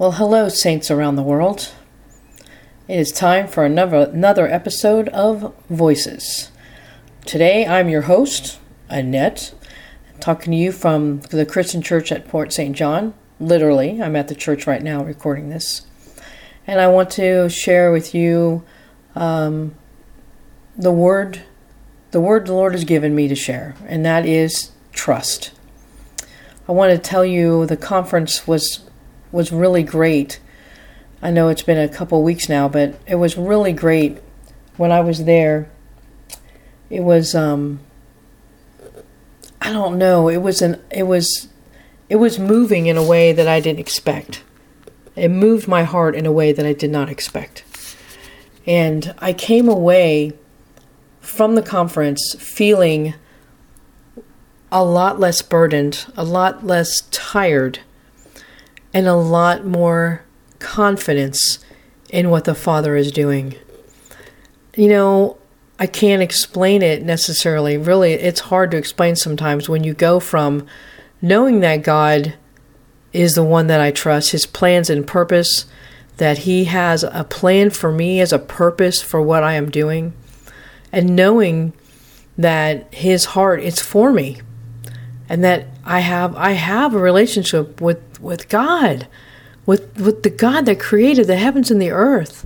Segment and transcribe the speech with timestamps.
[0.00, 1.74] Well, hello, saints around the world.
[2.88, 6.50] It is time for another, another episode of Voices.
[7.26, 8.58] Today, I'm your host,
[8.88, 9.52] Annette,
[10.18, 12.74] talking to you from the Christian Church at Port St.
[12.74, 13.12] John.
[13.38, 15.82] Literally, I'm at the church right now recording this.
[16.66, 18.64] And I want to share with you
[19.14, 19.74] um,
[20.78, 21.42] the word,
[22.12, 25.52] the word the Lord has given me to share, and that is trust.
[26.66, 28.89] I want to tell you the conference was
[29.32, 30.40] was really great.
[31.22, 34.18] I know it's been a couple weeks now, but it was really great
[34.76, 35.70] when I was there.
[36.88, 37.80] It was um
[39.60, 41.48] I don't know, it was an it was
[42.08, 44.42] it was moving in a way that I didn't expect.
[45.14, 47.64] It moved my heart in a way that I did not expect.
[48.66, 50.32] And I came away
[51.20, 53.14] from the conference feeling
[54.72, 57.80] a lot less burdened, a lot less tired,
[58.92, 60.22] and a lot more
[60.58, 61.58] confidence
[62.10, 63.54] in what the Father is doing.
[64.74, 65.38] You know,
[65.78, 67.76] I can't explain it necessarily.
[67.76, 70.66] Really, it's hard to explain sometimes when you go from
[71.22, 72.34] knowing that God
[73.12, 75.66] is the one that I trust, His plans and purpose,
[76.18, 80.12] that He has a plan for me as a purpose for what I am doing,
[80.92, 81.72] and knowing
[82.36, 84.40] that His heart is for me,
[85.30, 89.06] and that I have I have a relationship with with God
[89.70, 92.44] with, with the God that created the heavens and the earth.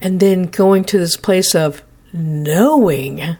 [0.00, 3.36] And then going to this place of knowing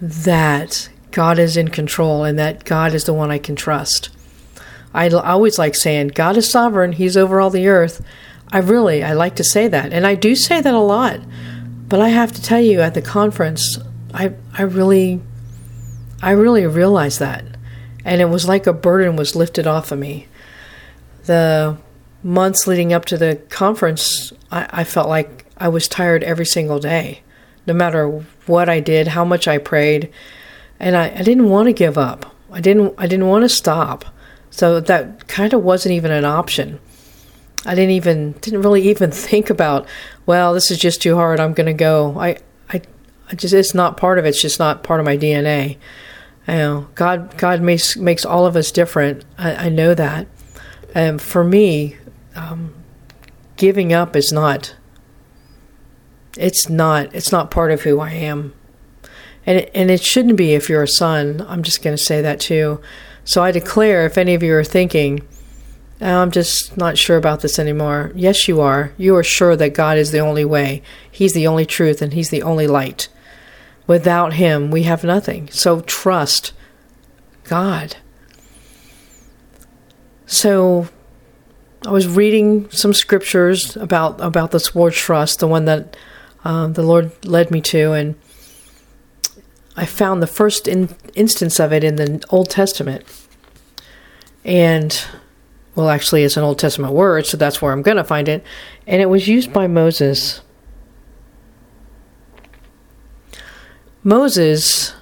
[0.00, 4.08] that God is in control and that God is the one I can trust.
[4.92, 8.04] I always like saying, God is sovereign, He's over all the earth.
[8.50, 9.92] I really, I like to say that.
[9.92, 11.20] And I do say that a lot.
[11.88, 13.78] But I have to tell you, at the conference,
[14.12, 15.20] I, I really,
[16.22, 17.44] I really realized that
[18.04, 20.26] and it was like a burden was lifted off of me.
[21.24, 21.76] The
[22.22, 26.80] months leading up to the conference, I, I felt like I was tired every single
[26.80, 27.22] day,
[27.66, 28.08] no matter
[28.46, 30.12] what I did, how much I prayed,
[30.80, 32.34] and I, I didn't want to give up.
[32.50, 34.04] I didn't I didn't want to stop.
[34.50, 36.80] So that kind of wasn't even an option.
[37.64, 39.86] I didn't even didn't really even think about,
[40.26, 41.38] well, this is just too hard.
[41.38, 42.18] I'm going to go.
[42.18, 42.82] I I
[43.30, 44.30] I just it's not part of it.
[44.30, 45.78] It's just not part of my DNA.
[46.46, 49.24] You know, God, God makes makes all of us different.
[49.38, 50.26] I, I know that.
[50.94, 51.96] And for me,
[52.34, 52.74] um,
[53.56, 54.74] giving up is not.
[56.36, 57.14] It's not.
[57.14, 58.54] It's not part of who I am,
[59.46, 61.44] and it, and it shouldn't be if you're a son.
[61.48, 62.80] I'm just going to say that too.
[63.24, 65.26] So I declare, if any of you are thinking,
[66.00, 68.10] oh, I'm just not sure about this anymore.
[68.16, 68.92] Yes, you are.
[68.96, 70.82] You are sure that God is the only way.
[71.10, 73.08] He's the only truth, and He's the only light.
[73.86, 75.48] Without Him, we have nothing.
[75.50, 76.52] So trust
[77.44, 77.96] God.
[80.26, 80.88] So
[81.86, 85.96] I was reading some scriptures about about this word trust, the one that
[86.44, 88.14] uh, the Lord led me to, and
[89.76, 93.04] I found the first in, instance of it in the Old Testament.
[94.44, 95.04] And
[95.74, 98.44] well, actually, it's an Old Testament word, so that's where I'm going to find it.
[98.86, 100.41] And it was used by Moses
[104.04, 104.94] Moses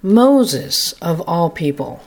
[0.00, 2.02] Moses, of all people,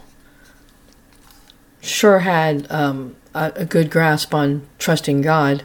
[1.81, 5.63] sure had um, a, a, good grasp on trusting God,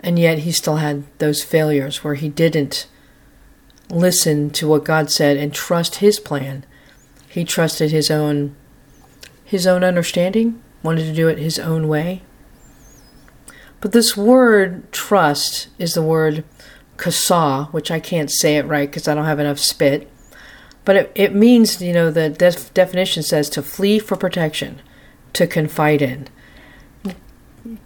[0.00, 2.88] and yet he still had those failures where he didn't
[3.90, 6.66] listen to what God said and trust His plan.
[7.28, 8.54] He trusted his own
[9.44, 12.22] his own understanding, wanted to do it his own way.
[13.80, 16.44] But this word trust is the word
[16.96, 20.10] kasa, which I can't say it right because I don't have enough spit.
[20.84, 24.80] But it, it means, you know, the def- definition says to flee for protection,
[25.34, 26.28] to confide in.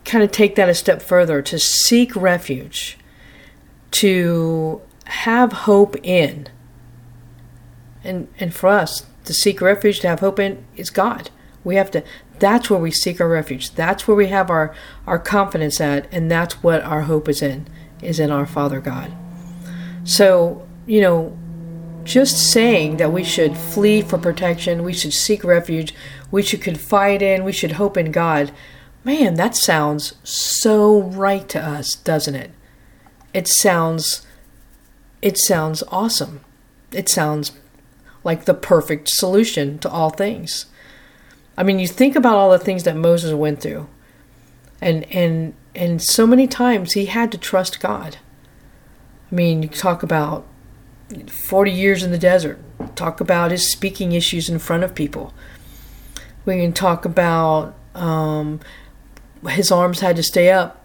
[0.04, 2.98] Kind of take that a step further, to seek refuge,
[3.91, 6.49] to have hope in.
[8.05, 11.31] And, and for us, to seek refuge, to have hope in, is God.
[11.64, 12.03] We have to
[12.43, 13.70] that's where we seek our refuge.
[13.70, 14.75] That's where we have our,
[15.06, 17.69] our confidence at, and that's what our hope is in,
[18.03, 19.12] is in our Father God.
[20.03, 21.38] So, you know,
[22.03, 25.94] just saying that we should flee for protection, we should seek refuge,
[26.32, 28.50] we should confide in, we should hope in God,
[29.05, 32.50] man, that sounds so right to us, doesn't it?
[33.32, 34.26] It sounds
[35.23, 36.41] it sounds awesome.
[36.91, 37.53] It sounds
[38.25, 40.67] like the perfect solution to all things.
[41.62, 43.88] I mean, you think about all the things that Moses went through,
[44.81, 48.17] and and and so many times he had to trust God.
[49.31, 50.44] I mean, you talk about
[51.29, 52.59] 40 years in the desert.
[52.97, 55.32] Talk about his speaking issues in front of people.
[56.44, 58.59] We can talk about um,
[59.49, 60.85] his arms had to stay up.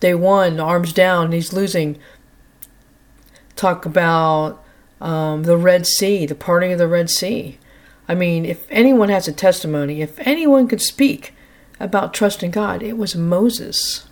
[0.00, 1.98] Day one, arms down, he's losing.
[3.56, 4.64] Talk about
[5.02, 7.58] um, the Red Sea, the parting of the Red Sea.
[8.08, 11.34] I mean, if anyone has a testimony, if anyone could speak
[11.80, 14.06] about trusting God, it was Moses.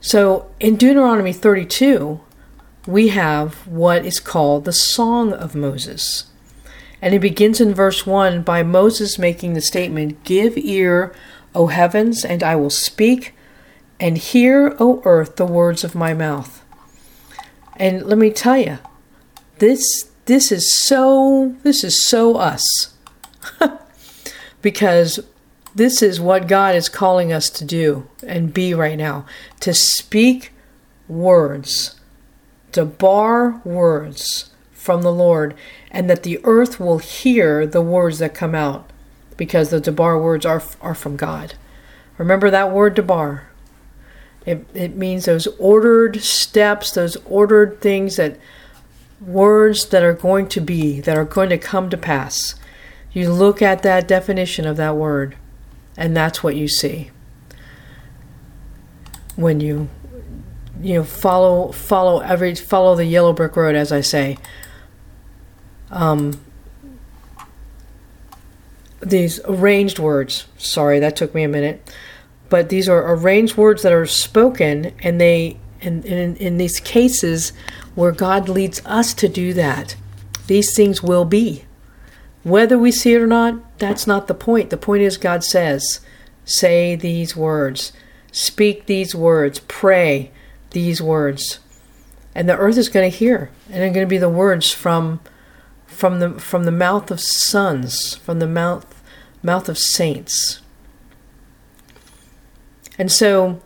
[0.00, 2.20] So in Deuteronomy 32,
[2.86, 6.26] we have what is called the Song of Moses.
[7.00, 11.14] And it begins in verse 1 by Moses making the statement Give ear,
[11.54, 13.34] O heavens, and I will speak,
[13.98, 16.64] and hear, O earth, the words of my mouth.
[17.76, 18.78] And let me tell you,
[19.58, 22.94] this this is so this is so us.
[24.62, 25.20] because
[25.74, 29.26] this is what God is calling us to do and be right now
[29.60, 30.52] to speak
[31.08, 31.98] words,
[32.70, 35.54] debar words from the Lord,
[35.90, 38.90] and that the earth will hear the words that come out
[39.36, 41.54] because the debar words are, are from God.
[42.18, 43.48] Remember that word debar.
[44.44, 48.38] It, it means those ordered steps, those ordered things that
[49.26, 52.54] words that are going to be, that are going to come to pass.
[53.12, 55.36] You look at that definition of that word,
[55.96, 57.10] and that's what you see.
[59.36, 59.88] When you
[60.80, 64.36] you know follow follow every follow the yellow brick road as i say.
[65.90, 66.40] Um,
[69.00, 71.94] these arranged words sorry that took me a minute.
[72.48, 77.52] But these are arranged words that are spoken and they in, in, in these cases
[77.94, 79.96] where god leads us to do that
[80.46, 81.64] these things will be.
[82.42, 84.70] Whether we see it or not that's not the point.
[84.70, 86.00] The point is god says
[86.44, 87.92] say these words.
[88.32, 89.60] Speak these words.
[89.60, 90.30] Pray
[90.70, 91.60] these words.
[92.34, 95.20] And the earth is going to hear and they're going to be the words from
[95.86, 99.02] from the from the mouth of sons from the mouth
[99.42, 100.60] mouth of saints.
[102.98, 103.62] And so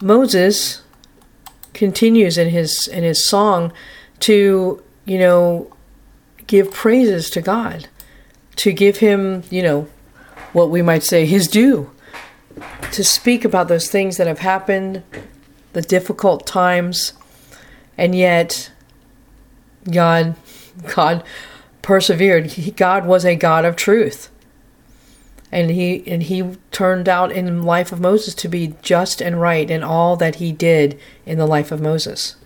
[0.00, 0.81] Moses
[1.84, 3.72] continues in his in his song
[4.20, 5.72] to you know
[6.46, 7.88] give praises to God
[8.56, 9.88] to give him you know
[10.52, 11.90] what we might say his due
[12.92, 15.02] to speak about those things that have happened
[15.72, 17.14] the difficult times,
[17.96, 18.70] and yet
[19.90, 20.36] God,
[20.94, 21.24] God
[21.80, 22.46] persevered.
[22.46, 24.30] He, God was a God of truth,
[25.52, 29.38] and he and he turned out in the life of Moses to be just and
[29.38, 32.36] right in all that he did in the life of Moses.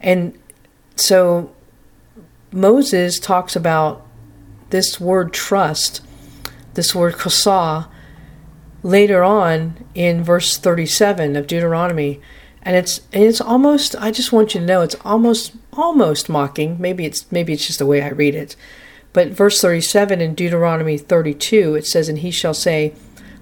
[0.00, 0.36] And
[0.96, 1.52] so
[2.50, 4.06] Moses talks about
[4.70, 6.00] this word trust,
[6.72, 7.88] this word chasah,
[8.82, 12.20] later on in verse 37 of Deuteronomy.
[12.62, 16.76] And it's and it's almost I just want you to know it's almost almost mocking.
[16.80, 18.56] Maybe it's maybe it's just the way I read it.
[19.14, 22.92] But verse 37 in Deuteronomy 32 it says and he shall say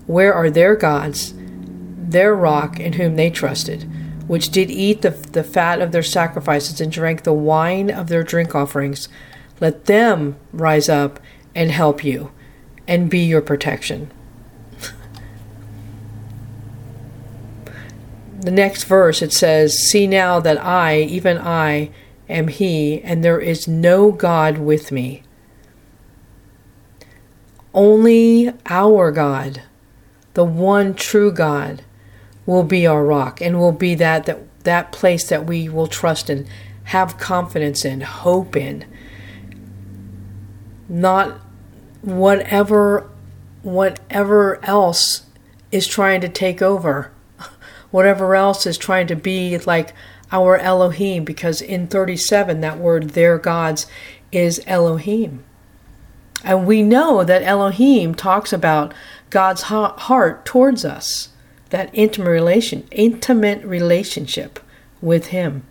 [0.07, 3.91] where are their gods their rock in whom they trusted
[4.29, 8.23] which did eat the, the fat of their sacrifices and drank the wine of their
[8.23, 9.09] drink offerings
[9.61, 11.19] let them rise up
[11.55, 12.31] and help you
[12.87, 14.11] and be your protection
[18.41, 21.91] the next verse it says, See now that I, even I,
[22.29, 25.23] am He, and there is no God with me.
[27.75, 29.63] Only our God,
[30.35, 31.83] the one true God,
[32.45, 36.29] will be our rock and will be that, that, that place that we will trust
[36.29, 36.47] in,
[36.85, 38.85] have confidence in, hope in.
[40.89, 41.41] Not
[42.03, 43.09] whatever
[43.63, 45.23] whatever else
[45.71, 47.13] is trying to take over
[47.93, 49.95] whatever else is trying to be like
[50.33, 53.87] our Elohim, because in 37, that word, their gods,
[54.33, 55.45] is Elohim.
[56.45, 58.93] And we know that Elohim talks about
[59.31, 61.29] God's heart towards us,
[61.71, 64.59] that intimate relation, intimate relationship
[65.01, 65.63] with Him.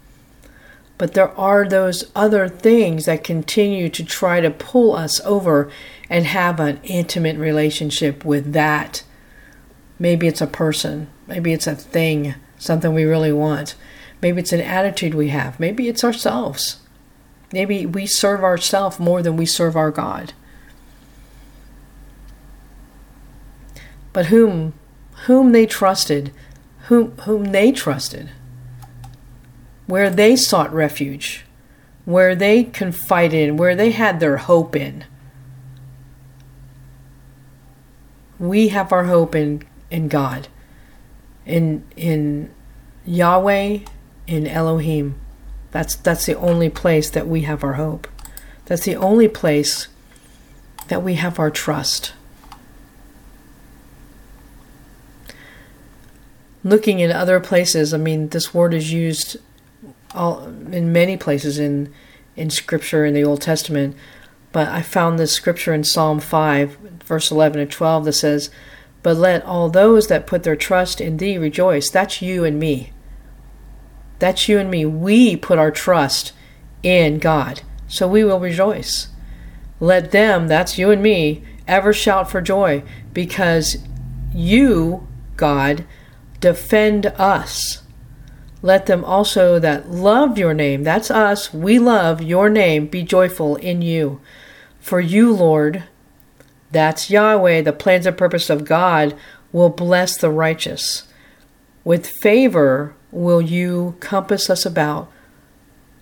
[0.97, 5.71] But there are those other things that continue to try to pull us over
[6.09, 9.03] and have an intimate relationship with that.
[9.97, 13.75] Maybe it's a person, Maybe it's a thing, something we really want.
[14.21, 15.61] Maybe it's an attitude we have.
[15.61, 16.81] Maybe it's ourselves.
[17.53, 20.33] Maybe we serve ourselves more than we serve our God.
[24.13, 24.73] But whom
[25.25, 26.31] whom they trusted,
[26.87, 28.29] whom whom they trusted,
[29.87, 31.45] where they sought refuge,
[32.05, 35.05] where they confided in, where they had their hope in.
[38.39, 40.47] We have our hope in, in God
[41.45, 42.51] in in
[43.05, 43.79] Yahweh,
[44.27, 45.15] in Elohim.
[45.71, 48.07] That's that's the only place that we have our hope.
[48.65, 49.87] That's the only place
[50.87, 52.13] that we have our trust.
[56.63, 59.37] Looking in other places, I mean, this word is used
[60.13, 61.93] all in many places in
[62.35, 63.95] in Scripture in the Old Testament.
[64.51, 68.49] But I found this scripture in Psalm 5, verse 11 and 12 that says,
[69.01, 71.89] But let all those that put their trust in thee rejoice.
[71.89, 72.91] That's you and me.
[74.19, 74.85] That's you and me.
[74.85, 76.33] We put our trust
[76.83, 79.07] in God, so we will rejoice.
[79.79, 83.77] Let them, that's you and me, ever shout for joy because
[84.33, 85.85] you, God,
[86.41, 87.83] defend us.
[88.61, 93.55] Let them also that love your name, that's us, we love your name, be joyful
[93.55, 94.19] in you.
[94.79, 95.83] For you, Lord,
[96.71, 99.15] that's Yahweh, the plans and purpose of God
[99.51, 101.03] will bless the righteous.
[101.83, 105.11] With favor will you compass us about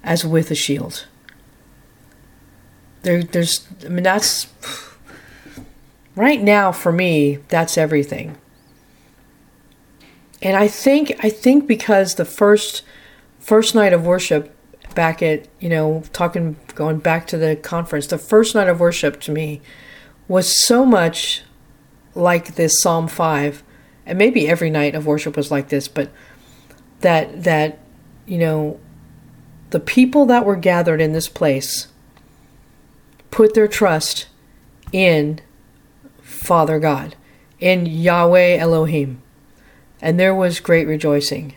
[0.03, 1.05] as with a shield.
[3.03, 4.47] There, there's, I mean, that's
[6.15, 8.37] right now for me, that's everything.
[10.41, 12.83] And I think, I think because the first,
[13.39, 14.55] first night of worship
[14.95, 19.19] back at, you know, talking, going back to the conference, the first night of worship
[19.21, 19.61] to me
[20.27, 21.43] was so much
[22.15, 23.63] like this Psalm 5.
[24.05, 26.09] And maybe every night of worship was like this, but
[27.01, 27.79] that that
[28.25, 28.79] you know
[29.69, 31.87] the people that were gathered in this place
[33.31, 34.27] put their trust
[34.91, 35.39] in
[36.21, 37.15] Father God,
[37.59, 39.21] in Yahweh Elohim.
[40.01, 41.55] And there was great rejoicing.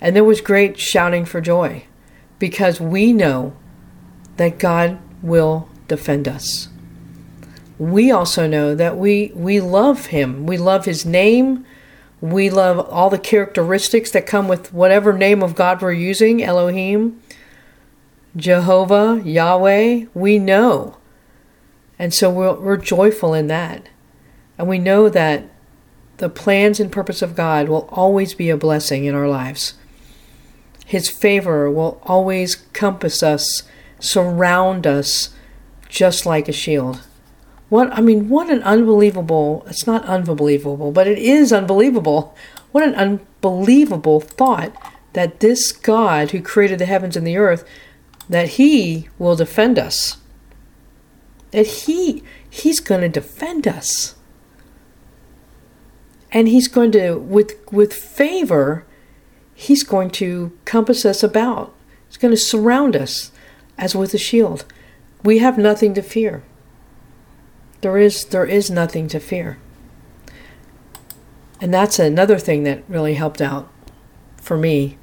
[0.00, 1.84] And there was great shouting for joy
[2.38, 3.54] because we know
[4.36, 6.68] that God will defend us.
[7.78, 10.46] We also know that we, we love Him.
[10.46, 11.64] We love His name.
[12.20, 17.22] We love all the characteristics that come with whatever name of God we're using Elohim,
[18.36, 20.06] Jehovah, Yahweh.
[20.12, 20.96] We know.
[21.98, 23.88] And so we're, we're joyful in that.
[24.58, 25.44] And we know that
[26.20, 29.72] the plans and purpose of God will always be a blessing in our lives.
[30.84, 33.62] His favor will always compass us,
[33.98, 35.30] surround us,
[35.88, 37.00] just like a shield.
[37.70, 42.36] What I mean, what an unbelievable, it's not unbelievable, but it is unbelievable.
[42.70, 44.74] What an unbelievable thought
[45.14, 47.64] that this God who created the heavens and the earth
[48.28, 50.18] that he will defend us.
[51.52, 54.16] That he he's going to defend us.
[56.32, 58.84] And he's going to with with favor
[59.60, 61.74] he's going to compass us about.
[62.08, 63.30] He's going to surround us
[63.76, 64.64] as with a shield.
[65.22, 66.42] We have nothing to fear.
[67.82, 69.58] There is there is nothing to fear.
[71.60, 73.70] And that's another thing that really helped out
[74.38, 74.96] for me.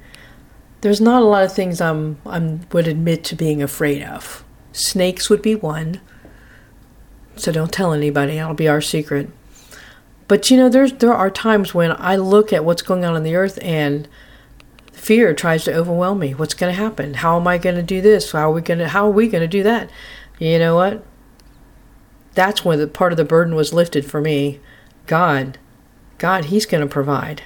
[0.80, 4.44] There's not a lot of things I'm I'm would admit to being afraid of.
[4.72, 6.00] Snakes would be one.
[7.36, 8.34] So don't tell anybody.
[8.34, 9.30] That'll be our secret.
[10.28, 13.22] But you know, there's there are times when I look at what's going on in
[13.22, 14.06] the earth and
[14.92, 16.34] fear tries to overwhelm me.
[16.34, 17.14] What's going to happen?
[17.14, 18.32] How am I going to do this?
[18.32, 19.90] How are we going to how are we going to do that?
[20.38, 21.02] You know what?
[22.38, 24.60] that's when the part of the burden was lifted for me.
[25.08, 25.58] God,
[26.18, 27.42] God, He's going to provide.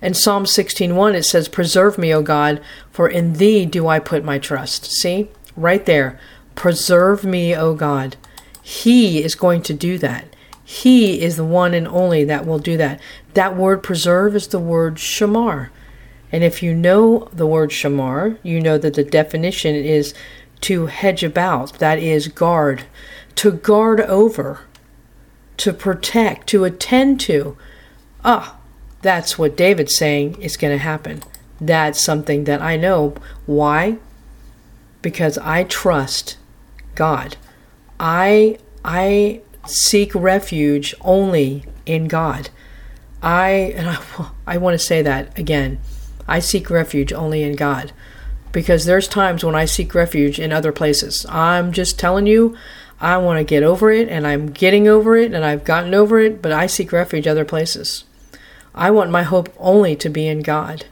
[0.00, 2.60] And Psalm 16:1 it says, "Preserve me, O God,
[2.92, 6.20] for in Thee do I put my trust." See, right there,
[6.54, 8.14] preserve me, O God.
[8.62, 10.36] He is going to do that.
[10.70, 13.00] He is the one and only that will do that.
[13.34, 15.70] That word preserve is the word shamar.
[16.30, 20.14] And if you know the word shamar, you know that the definition is
[20.60, 22.84] to hedge about, that is, guard
[23.34, 24.60] to guard over,
[25.56, 27.56] to protect, to attend to.
[28.24, 28.56] Ah,
[29.02, 31.22] that's what David's saying is going to happen.
[31.60, 33.14] That's something that I know.
[33.46, 33.98] Why?
[35.02, 36.36] Because I trust
[36.94, 37.36] God.
[37.98, 42.50] I I seek refuge only in God.
[43.22, 45.80] I and I, I want to say that again.
[46.26, 47.92] I seek refuge only in God
[48.52, 51.26] because there's times when I seek refuge in other places.
[51.28, 52.56] I'm just telling you,
[53.00, 56.20] I want to get over it, and I'm getting over it, and I've gotten over
[56.20, 58.04] it, but I seek refuge other places.
[58.74, 60.86] I want my hope only to be in God.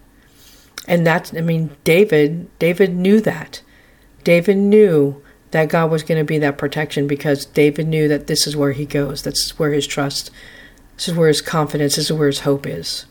[0.87, 3.63] And that's, I mean, David, David knew that.
[4.25, 8.47] David knew that God was going to be that protection because David knew that this
[8.47, 9.23] is where he goes.
[9.23, 10.31] That's where his trust,
[10.97, 13.07] this is where his confidence, this is where his hope is.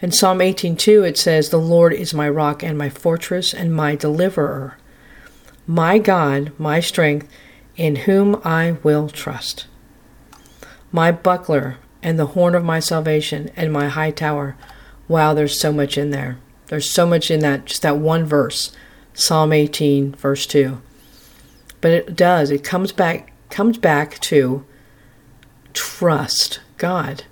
[0.00, 3.94] In Psalm 18:2 it says, "The Lord is my rock and my fortress and my
[3.94, 4.78] deliverer,
[5.66, 7.28] my God, my strength,
[7.76, 9.66] in whom I will trust.
[10.90, 14.56] My buckler and the horn of my salvation and my high tower.
[15.06, 16.38] Wow, there's so much in there.
[16.68, 18.72] There's so much in that, just that one verse,
[19.12, 20.80] Psalm 18, verse 2.
[21.80, 24.64] But it does, it comes back, comes back to
[25.72, 27.24] trust God.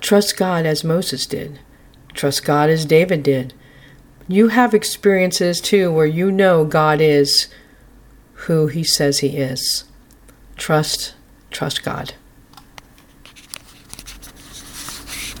[0.00, 1.60] Trust God as Moses did.
[2.12, 3.54] Trust God as David did.
[4.28, 7.48] You have experiences too where you know God is
[8.32, 9.84] who he says he is.
[10.56, 11.14] Trust,
[11.50, 12.14] trust God.